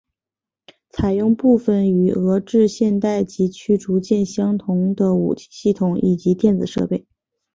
[0.89, 7.05] 采用部分与俄制现代级驱逐舰相同的武器系统以及电子设备。